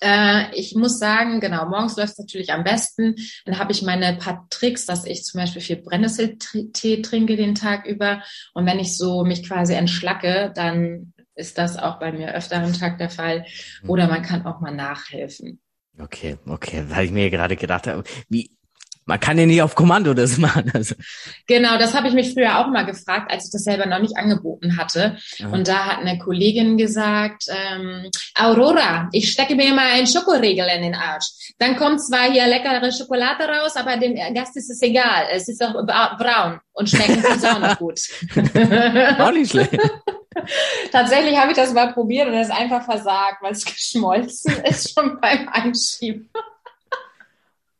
[0.01, 3.15] Äh, ich muss sagen, genau, morgens läuft es natürlich am besten.
[3.45, 7.85] Dann habe ich meine paar Tricks, dass ich zum Beispiel viel Brennnesseltee trinke den Tag
[7.85, 8.23] über.
[8.53, 12.73] Und wenn ich so mich quasi entschlacke, dann ist das auch bei mir öfter am
[12.73, 13.45] Tag der Fall.
[13.87, 15.61] Oder man kann auch mal nachhelfen.
[15.99, 18.51] Okay, okay, weil ich mir gerade gedacht habe, wie,
[19.05, 20.71] man kann ja nicht auf Kommando das machen.
[20.73, 20.95] Also.
[21.47, 24.17] Genau, das habe ich mich früher auch mal gefragt, als ich das selber noch nicht
[24.17, 25.17] angeboten hatte.
[25.37, 25.47] Ja.
[25.49, 30.83] Und da hat eine Kollegin gesagt, ähm, Aurora, ich stecke mir mal einen Schokoriegel in
[30.83, 31.53] den Arsch.
[31.57, 35.25] Dann kommt zwar hier leckere Schokolade raus, aber dem Gast ist es egal.
[35.31, 37.99] Es ist doch braun und schmecken ist auch noch gut.
[39.19, 39.77] auch nicht schlecht.
[40.91, 44.93] Tatsächlich habe ich das mal probiert und es ist einfach versagt, weil es geschmolzen ist
[44.93, 46.29] schon beim Einschieben.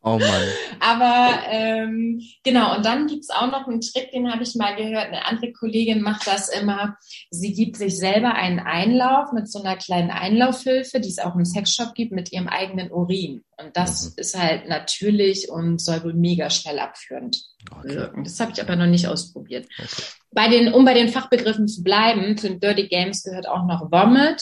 [0.04, 0.44] Oh Mann.
[0.80, 5.08] Aber ähm, genau, und dann gibt's auch noch einen Trick, den habe ich mal gehört.
[5.08, 6.98] Eine andere Kollegin macht das immer.
[7.30, 11.46] Sie gibt sich selber einen Einlauf mit so einer kleinen Einlaufhilfe, die es auch im
[11.46, 13.44] Sexshop gibt, mit ihrem eigenen Urin.
[13.58, 14.14] Und das mhm.
[14.18, 17.90] ist halt natürlich und soll wohl mega schnell abführend okay.
[17.90, 18.24] wirken.
[18.24, 19.68] Das habe ich aber noch nicht ausprobiert.
[19.78, 20.04] Okay.
[20.32, 23.92] Bei den, um bei den Fachbegriffen zu bleiben, zu den Dirty Games gehört auch noch
[23.92, 24.42] Vomit.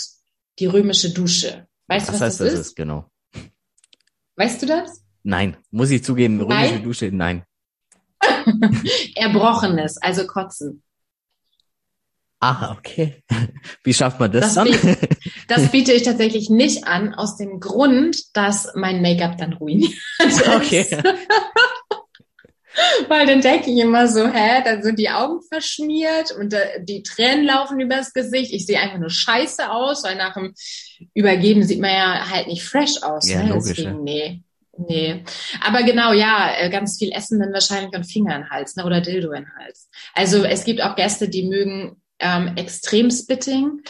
[0.59, 1.67] die römische Dusche.
[1.87, 2.67] Weißt du, was, was heißt das, das ist?
[2.67, 2.75] ist?
[2.77, 3.09] Genau.
[4.37, 5.03] Weißt du das?
[5.23, 6.83] Nein, muss ich zugeben, römische Nein?
[6.83, 7.43] Dusche, nein.
[9.15, 10.83] Erbrochenes, also Kotzen.
[12.41, 13.21] Ah, okay.
[13.83, 14.97] Wie schafft man das, Das, dann?
[15.47, 19.93] das biete ich tatsächlich nicht an, aus dem Grund, dass mein Make-up dann ruiniert
[20.25, 20.47] ist.
[20.47, 20.85] okay.
[23.09, 27.03] Weil dann denke ich immer so, hä, dann sind die Augen verschmiert und äh, die
[27.03, 28.53] Tränen laufen übers Gesicht.
[28.53, 30.53] Ich sehe einfach nur scheiße aus, weil nach dem
[31.13, 33.27] Übergeben sieht man ja halt nicht fresh aus.
[33.27, 33.49] Ja, ne?
[33.49, 34.43] logisch, Deswegen, nee.
[34.87, 35.23] Nee.
[35.65, 38.85] Aber genau, ja, äh, ganz viel Essen dann wahrscheinlich und Finger in den Hals, ne?
[38.85, 39.89] Oder Dildo in den Hals.
[40.13, 43.81] Also es gibt auch Gäste, die mögen ähm, extrem Spitting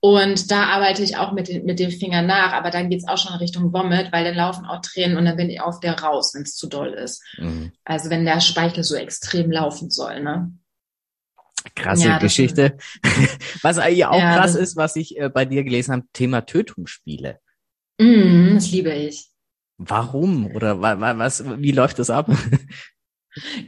[0.00, 3.18] und da arbeite ich auch mit den, mit den Fingern nach, aber dann geht's auch
[3.18, 6.32] schon Richtung Vomit, weil dann laufen auch Tränen und dann bin ich auf der raus,
[6.34, 7.22] wenn es zu doll ist.
[7.36, 7.72] Mhm.
[7.84, 10.50] Also wenn der Speichel so extrem laufen soll, ne?
[11.74, 12.76] Krasse Ja, Geschichte.
[13.62, 16.42] Was eigentlich auch Ja, krass das- ist, was ich äh, bei dir gelesen habe, Thema
[16.42, 17.38] Tötungsspiele.
[17.98, 19.30] Mm, das liebe ich.
[19.78, 20.46] Warum?
[20.54, 22.30] Oder wa, wa, was, wie läuft das ab?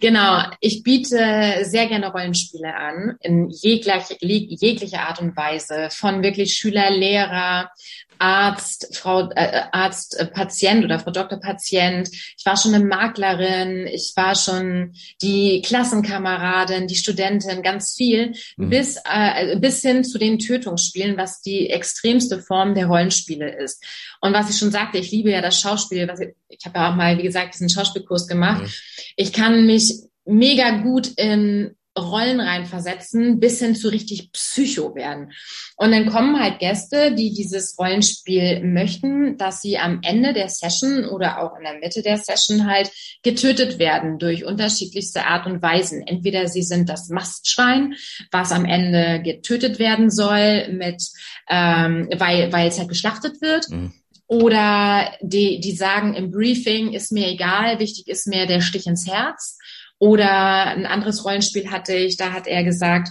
[0.01, 6.55] Genau, ich biete sehr gerne Rollenspiele an, in jegliche, jeglicher Art und Weise, von wirklich
[6.55, 7.71] Schüler, Lehrer,
[8.19, 12.09] Arzt, Frau äh, Arzt, äh, Patient oder Frau Doktor Patient.
[12.11, 18.71] Ich war schon eine Maklerin, ich war schon die Klassenkameradin, die Studentin, ganz viel, Mhm.
[18.71, 23.85] bis äh, bis hin zu den Tötungsspielen, was die extremste Form der Rollenspiele ist.
[24.21, 26.09] Und was ich schon sagte, ich liebe ja das Schauspiel.
[26.09, 28.63] Was ich ich habe ja auch mal, wie gesagt, diesen Schauspielkurs gemacht.
[28.63, 28.69] Mhm.
[29.17, 35.33] Ich kann mich mega gut in Rollen reinversetzen, bis hin zu richtig Psycho werden.
[35.77, 41.07] Und dann kommen halt Gäste, die dieses Rollenspiel möchten, dass sie am Ende der Session
[41.07, 42.91] oder auch in der Mitte der Session halt
[43.23, 46.07] getötet werden durch unterschiedlichste Art und Weisen.
[46.07, 47.95] Entweder sie sind das Mastschwein,
[48.31, 51.03] was am Ende getötet werden soll, mit,
[51.49, 53.71] ähm, weil, weil es halt geschlachtet wird.
[53.71, 53.95] Mhm.
[54.29, 59.07] Oder die, die sagen im Briefing, ist mir egal, wichtig ist mir der Stich ins
[59.07, 59.59] Herz.
[59.99, 63.11] Oder ein anderes Rollenspiel hatte ich, da hat er gesagt,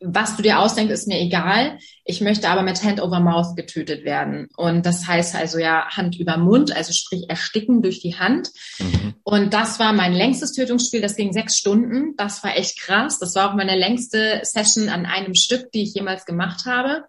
[0.00, 1.78] was du dir ausdenkst, ist mir egal.
[2.04, 4.48] Ich möchte aber mit Hand over Mouth getötet werden.
[4.56, 8.50] Und das heißt also ja Hand über Mund, also sprich ersticken durch die Hand.
[8.78, 9.14] Mhm.
[9.24, 11.00] Und das war mein längstes Tötungsspiel.
[11.00, 12.14] Das ging sechs Stunden.
[12.16, 13.18] Das war echt krass.
[13.18, 17.04] Das war auch meine längste Session an einem Stück, die ich jemals gemacht habe.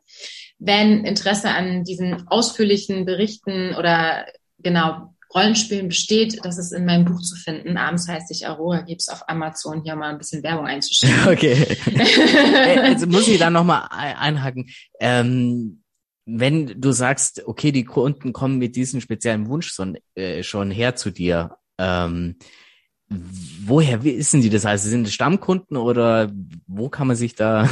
[0.60, 4.26] Wenn Interesse an diesen ausführlichen Berichten oder
[4.60, 7.78] genau Rollenspielen besteht, das ist in meinem Buch zu finden.
[7.78, 11.16] Abends heißt ich Aurora, gibt's auf Amazon hier mal ein bisschen Werbung einzuschieben.
[11.28, 11.78] Okay.
[11.96, 14.70] Äh, Also muss ich da nochmal einhaken.
[15.00, 15.84] Ähm,
[16.26, 20.96] wenn du sagst, okay, die Kunden kommen mit diesem speziellen Wunsch schon, äh, schon her
[20.96, 22.36] zu dir, ähm,
[23.10, 24.66] woher wissen die das?
[24.66, 26.32] Also sind es Stammkunden oder
[26.66, 27.70] wo kann man sich da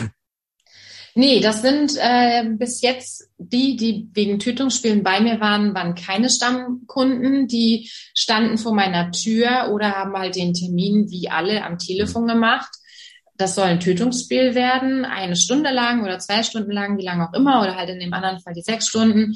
[1.17, 6.29] Nee, das sind äh, bis jetzt die, die wegen Tötungsspielen bei mir waren, waren keine
[6.29, 7.47] Stammkunden.
[7.47, 12.69] Die standen vor meiner Tür oder haben halt den Termin wie alle am Telefon gemacht.
[13.37, 17.33] Das soll ein Tötungsspiel werden, eine Stunde lang oder zwei Stunden lang, wie lange auch
[17.33, 19.35] immer, oder halt in dem anderen Fall die sechs Stunden.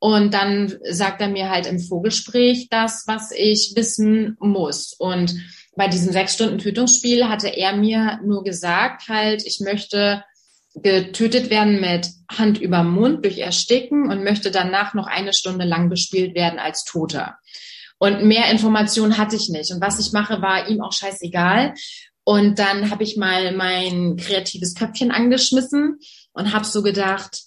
[0.00, 4.92] Und dann sagt er mir halt im Vorgespräch das, was ich wissen muss.
[4.98, 5.36] Und
[5.76, 10.24] bei diesem sechs Stunden Tötungsspiel hatte er mir nur gesagt, halt, ich möchte
[10.74, 15.90] getötet werden mit Hand über Mund durch Ersticken und möchte danach noch eine Stunde lang
[15.90, 17.38] bespielt werden als Toter.
[17.98, 19.72] Und mehr Informationen hatte ich nicht.
[19.72, 21.74] Und was ich mache, war ihm auch scheißegal.
[22.24, 25.98] Und dann habe ich mal mein kreatives Köpfchen angeschmissen
[26.32, 27.42] und habe so gedacht,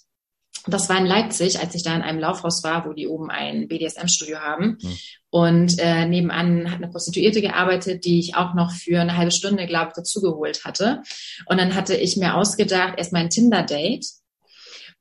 [0.66, 3.68] das war in Leipzig, als ich da in einem Laufhaus war, wo die oben ein
[3.68, 4.78] BDSM-Studio haben.
[4.80, 4.98] Mhm.
[5.30, 9.66] Und äh, nebenan hat eine Prostituierte gearbeitet, die ich auch noch für eine halbe Stunde,
[9.66, 11.02] glaube ich, dazugeholt hatte.
[11.46, 14.06] Und dann hatte ich mir ausgedacht, erstmal ein Tinder-Date.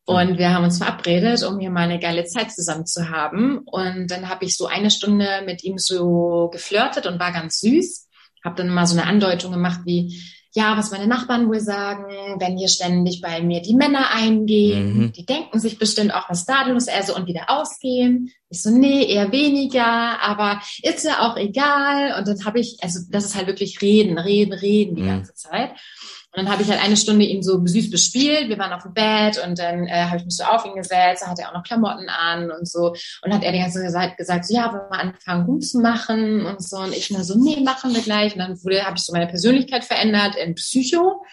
[0.08, 3.60] Und wir haben uns verabredet, um hier mal eine geile Zeit zusammen zu haben.
[3.66, 8.08] Und dann habe ich so eine Stunde mit ihm so geflirtet und war ganz süß.
[8.44, 10.22] Habe dann mal so eine Andeutung gemacht wie,
[10.56, 12.06] ja, was meine Nachbarn wohl sagen,
[12.40, 15.12] wenn hier ständig bei mir die Männer eingehen, Mhm.
[15.12, 18.32] die denken sich bestimmt auch, was da los ist, also und wieder ausgehen.
[18.50, 22.18] Ich so, nee, eher weniger, aber ist ja auch egal.
[22.18, 25.08] Und dann habe ich, also das ist halt wirklich reden, reden, reden die Mhm.
[25.08, 25.72] ganze Zeit.
[25.72, 28.50] Und dann habe ich halt eine Stunde ihn so süß bespielt.
[28.50, 31.24] Wir waren auf dem Bett und dann äh, habe ich mich so auf ihn gesetzt.
[31.24, 32.94] Da hat er auch noch Klamotten an und so.
[33.24, 36.78] Und hat er die ganze Zeit gesagt, so, ja, wollen wir anfangen rumzumachen und so.
[36.78, 38.34] Und ich nur so, nee, machen wir gleich.
[38.34, 41.24] Und dann wurde, habe ich so meine Persönlichkeit verändert in Psycho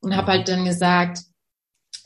[0.00, 1.18] und habe halt dann gesagt,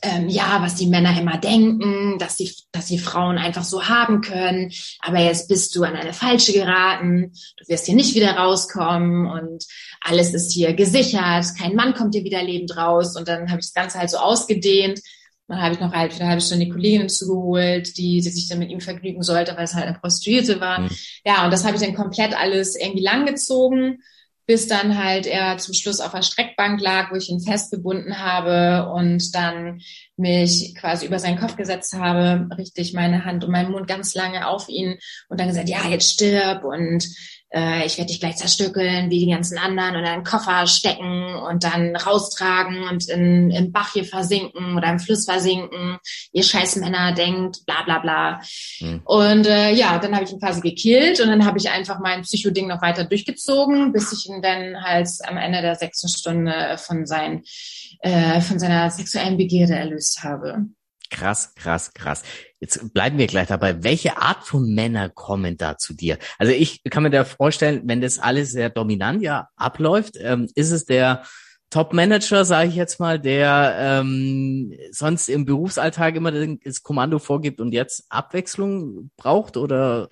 [0.01, 4.21] ähm, ja, was die Männer immer denken, dass die, dass die Frauen einfach so haben
[4.21, 4.71] können.
[4.99, 7.33] Aber jetzt bist du an eine falsche geraten.
[7.57, 9.65] Du wirst hier nicht wieder rauskommen und
[10.01, 11.45] alles ist hier gesichert.
[11.59, 13.15] Kein Mann kommt hier wieder lebend raus.
[13.17, 15.01] Und dann habe ich das Ganze halt so ausgedehnt.
[15.47, 18.49] Dann habe ich noch halt für eine halbe Stunde die Kollegin zugeholt, die, die sich
[18.49, 20.81] dann mit ihm vergnügen sollte, weil es halt eine Prostituierte war.
[20.81, 20.89] Mhm.
[21.25, 24.03] Ja, und das habe ich dann komplett alles irgendwie langgezogen,
[24.47, 28.89] bis dann halt er zum Schluss auf der Streckbank lag, wo ich ihn festgebunden habe
[28.89, 29.81] und dann
[30.15, 34.47] mich quasi über seinen Kopf gesetzt habe, richtig meine Hand und meinen Mund ganz lange
[34.47, 37.05] auf ihn und dann gesagt, ja, jetzt stirb und
[37.49, 41.63] äh, ich werde dich gleich zerstückeln, wie die ganzen anderen und einen Koffer stecken und
[41.63, 45.97] dann raustragen und in, im Bach hier versinken oder im Fluss versinken.
[46.31, 48.41] Ihr scheiß Männer denkt, bla bla bla.
[48.79, 49.01] Mhm.
[49.05, 52.23] Und äh, ja, dann habe ich ihn quasi gekillt und dann habe ich einfach mein
[52.23, 57.05] Psychoding noch weiter durchgezogen, bis ich ihn dann halt am Ende der sechsten Stunde von,
[57.05, 57.43] sein,
[58.01, 60.65] äh, von seiner sexuellen Begierde erlöst habe.
[61.09, 62.23] Krass, krass, krass.
[62.59, 63.83] Jetzt bleiben wir gleich dabei.
[63.83, 66.17] Welche Art von Männer kommen da zu dir?
[66.37, 70.71] Also ich kann mir da vorstellen, wenn das alles sehr dominant ja abläuft, ähm, ist
[70.71, 71.23] es der
[71.69, 77.73] Top-Manager, sage ich jetzt mal, der ähm, sonst im Berufsalltag immer das Kommando vorgibt und
[77.73, 80.09] jetzt Abwechslung braucht oder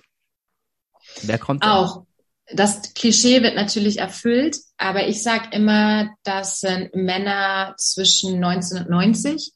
[1.22, 1.64] wer kommt?
[1.64, 1.76] Da?
[1.76, 2.04] Auch.
[2.52, 9.52] Das Klischee wird natürlich erfüllt, aber ich sage immer, das sind Männer zwischen 1990 und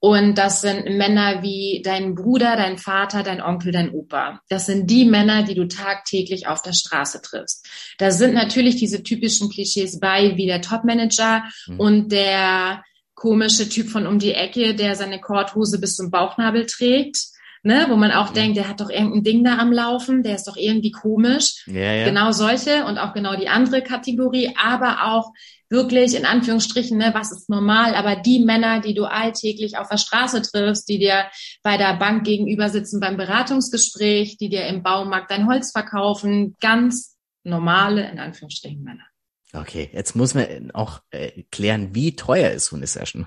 [0.00, 4.40] das sind Männer wie dein Bruder, dein Vater, dein Onkel, dein Opa.
[4.48, 7.66] Das sind die Männer, die du tagtäglich auf der Straße triffst.
[7.98, 11.80] Da sind natürlich diese typischen Klischees bei, wie der Topmanager mhm.
[11.80, 12.84] und der
[13.14, 17.18] komische Typ von um die Ecke, der seine Korthose bis zum Bauchnabel trägt.
[17.64, 20.46] Ne, wo man auch denkt, der hat doch irgendein Ding da am Laufen, der ist
[20.46, 21.64] doch irgendwie komisch.
[21.66, 22.04] Ja, ja.
[22.04, 25.32] Genau solche und auch genau die andere Kategorie, aber auch
[25.70, 29.98] wirklich in Anführungsstrichen, ne, was ist normal, aber die Männer, die du alltäglich auf der
[29.98, 31.26] Straße triffst, die dir
[31.62, 37.16] bei der Bank gegenüber sitzen beim Beratungsgespräch, die dir im Baumarkt dein Holz verkaufen, ganz
[37.44, 39.04] normale, in Anführungsstrichen Männer.
[39.52, 43.26] Okay, jetzt muss man auch äh, klären, wie teuer ist so eine Session?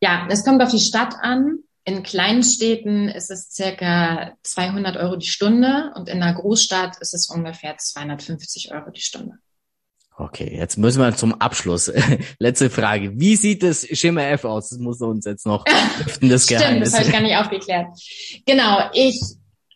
[0.00, 1.60] Ja, es kommt auf die Stadt an.
[1.84, 7.14] In kleinen Städten ist es circa 200 Euro die Stunde und in einer Großstadt ist
[7.14, 9.38] es ungefähr 250 Euro die Stunde.
[10.16, 11.90] Okay, jetzt müssen wir zum Abschluss.
[12.38, 13.18] Letzte Frage.
[13.18, 14.68] Wie sieht das Schema F aus?
[14.68, 15.64] Das muss uns jetzt noch
[15.98, 16.90] lüften, das Stimmt, Geheimnis.
[16.90, 17.86] das habe ich gar nicht aufgeklärt.
[18.44, 19.18] Genau, ich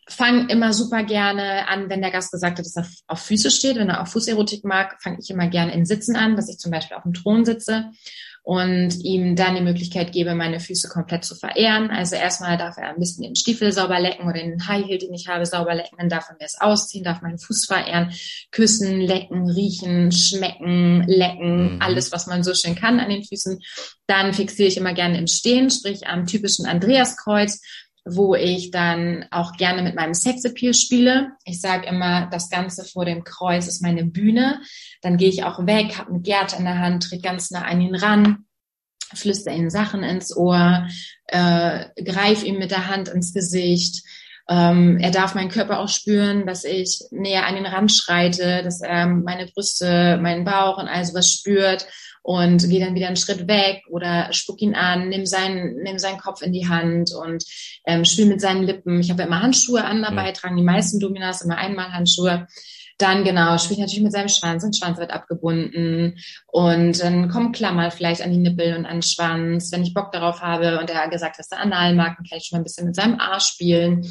[0.07, 3.77] fange immer super gerne an, wenn der Gast gesagt hat, dass er auf Füße steht.
[3.77, 6.71] Wenn er auf Fußerotik mag, fange ich immer gerne in Sitzen an, dass ich zum
[6.71, 7.89] Beispiel auf dem Thron sitze
[8.45, 11.89] und ihm dann die Möglichkeit gebe, meine Füße komplett zu verehren.
[11.89, 15.15] Also erstmal darf er ein bisschen den Stiefel sauber lecken oder den High Heel, den
[15.15, 15.97] ich habe, sauber lecken.
[15.97, 18.13] Dann darf er mir es ausziehen, darf meinen Fuß verehren,
[18.51, 21.81] küssen, lecken, riechen, schmecken, lecken, mhm.
[21.81, 23.59] alles, was man so schön kann an den Füßen.
[24.05, 27.61] Dann fixiere ich immer gerne im Stehen, sprich am typischen Andreaskreuz
[28.05, 31.31] wo ich dann auch gerne mit meinem Sexappeal spiele.
[31.43, 34.61] Ich sage immer, das Ganze vor dem Kreuz ist meine Bühne.
[35.01, 37.81] Dann gehe ich auch weg, habe ein Gerd in der Hand, tritt ganz nah an
[37.81, 38.45] ihn ran,
[39.13, 40.87] flüster ihm Sachen ins Ohr,
[41.27, 44.03] äh, greif ihm mit der Hand ins Gesicht.
[44.47, 48.81] Ähm, er darf meinen Körper auch spüren, dass ich näher an den Rand schreite, dass
[48.81, 51.87] er meine Brüste, meinen Bauch und all sowas spürt
[52.21, 56.19] und geh dann wieder einen Schritt weg oder spuck ihn an, nimm seinen, nimm seinen
[56.19, 57.43] Kopf in die Hand und
[57.85, 58.99] ähm, spiel mit seinen Lippen.
[58.99, 62.47] Ich habe ja immer Handschuhe an dabei, tragen die meisten Dominas immer einmal Handschuhe.
[62.97, 67.91] Dann genau, spielt natürlich mit seinem Schwanz, sein Schwanz wird abgebunden und dann kommen Klammer
[67.91, 69.71] vielleicht an die Nippel und an den Schwanz.
[69.71, 72.45] Wenn ich Bock darauf habe und er gesagt, dass er anal mag, dann kann ich
[72.45, 74.03] schon mal ein bisschen mit seinem Arsch spielen.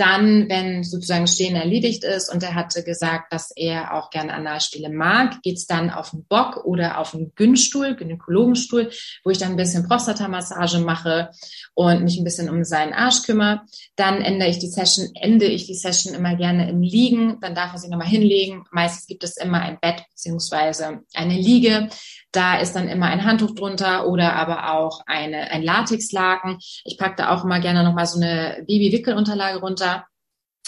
[0.00, 4.88] Dann, wenn sozusagen Stehen erledigt ist und er hatte gesagt, dass er auch gerne Analspiele
[4.88, 8.90] mag, geht's dann auf den Bock oder auf den Günstuhl, Gynäkologenstuhl,
[9.24, 11.28] wo ich dann ein bisschen Prostatamassage mache
[11.74, 13.60] und mich ein bisschen um seinen Arsch kümmere.
[13.94, 17.38] Dann ende ich die Session, ende ich die Session immer gerne im Liegen.
[17.42, 18.64] Dann darf er sich nochmal hinlegen.
[18.70, 21.90] Meistens gibt es immer ein Bett beziehungsweise eine Liege.
[22.32, 26.58] Da ist dann immer ein Handtuch drunter oder aber auch eine, ein Latexlaken.
[26.84, 30.06] Ich packe da auch immer gerne nochmal so eine Babywickelunterlage runter.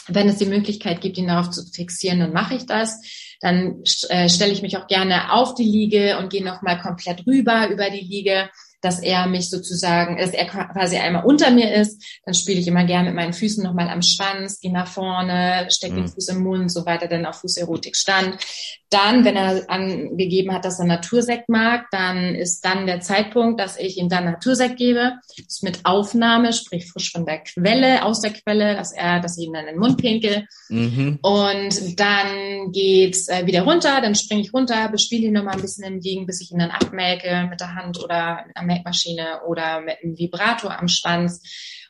[0.08, 3.00] Wenn es die Möglichkeit gibt, ihn darauf zu fixieren, dann mache ich das.
[3.40, 7.68] Dann äh, stelle ich mich auch gerne auf die Liege und gehe nochmal komplett rüber
[7.68, 8.50] über die Liege
[8.82, 12.04] dass er mich sozusagen, dass er quasi einmal unter mir ist.
[12.24, 15.94] Dann spiele ich immer gerne mit meinen Füßen nochmal am Schwanz, gehe nach vorne, stecke
[15.94, 15.98] mhm.
[15.98, 18.36] den Fuß im Mund, so weiter dann auf Fußerotik stand.
[18.90, 23.78] Dann, wenn er angegeben hat, dass er Natursekt mag, dann ist dann der Zeitpunkt, dass
[23.78, 25.12] ich ihm dann Natursekt gebe.
[25.38, 29.38] Das ist mit Aufnahme, sprich frisch von der Quelle, aus der Quelle, dass er, dass
[29.38, 30.46] ich ihm dann in den Mund pinkel.
[30.68, 31.20] Mhm.
[31.22, 35.84] Und dann geht's äh, wieder runter, dann springe ich runter, bespiele ihn nochmal ein bisschen
[35.84, 39.80] im Liegen, bis ich ihn dann abmelke mit der Hand oder mit einer Melkmaschine oder
[39.80, 41.42] mit einem Vibrator am Schwanz.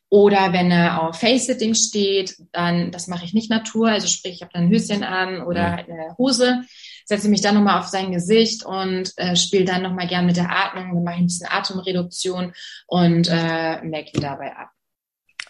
[0.08, 4.42] Oder wenn er auf Face-Sitting steht, dann, das mache ich nicht Natur, also sprich, ich
[4.42, 5.78] habe dann ein Höschen an oder mhm.
[5.78, 6.60] eine Hose,
[7.06, 10.50] setze mich dann nochmal auf sein Gesicht und äh, spiele dann nochmal gern mit der
[10.50, 12.52] Atmung, dann mache ich ein bisschen Atemreduktion
[12.86, 14.68] und äh, merke dabei ab.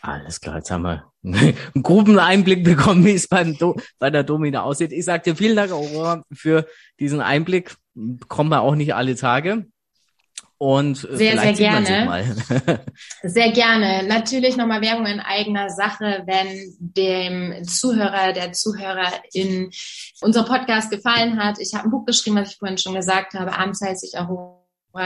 [0.01, 4.23] Alles klar, jetzt haben wir einen groben Einblick bekommen, wie es beim Do bei der
[4.23, 4.93] Domina aussieht.
[4.93, 6.67] Ich sage dir vielen Dank, Aurora, für
[7.01, 7.77] diesen Einblick.
[7.95, 9.67] Bekommen wir auch nicht alle Tage.
[10.63, 12.85] Und äh, sehr, sehr gerne.
[13.25, 14.07] sehr gerne.
[14.07, 19.73] Natürlich nochmal Werbung in eigener Sache, wenn dem Zuhörer, der Zuhörerin
[20.21, 21.59] unser Podcast gefallen hat.
[21.59, 23.59] Ich habe ein Buch geschrieben, was ich vorhin schon gesagt habe.
[23.59, 24.63] Abends heißt ich auch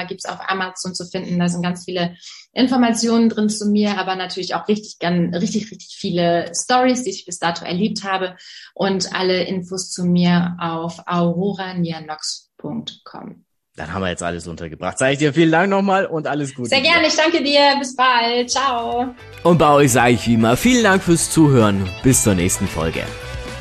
[0.09, 1.39] gibt es auf Amazon zu finden.
[1.39, 2.19] Da sind ganz viele
[2.53, 7.25] Informationen drin zu mir, aber natürlich auch richtig, ganz, richtig, richtig viele Stories, die ich
[7.25, 8.37] bis dato erlebt habe
[8.75, 13.46] und alle Infos zu mir auf auroranianox.com.
[13.77, 14.99] Dann haben wir jetzt alles untergebracht.
[14.99, 16.71] Sage ich dir vielen Dank nochmal und alles Gute.
[16.71, 17.77] Sehr gerne, ich danke dir.
[17.79, 18.51] Bis bald.
[18.51, 19.15] Ciao.
[19.43, 21.87] Und bei euch sage ich wie immer vielen Dank fürs Zuhören.
[22.03, 23.03] Bis zur nächsten Folge.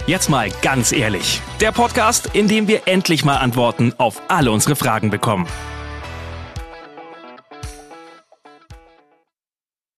[0.08, 1.42] Jetzt mal ganz ehrlich.
[1.60, 5.48] Der Podcast, in dem wir endlich mal Antworten auf alle unsere Fragen bekommen.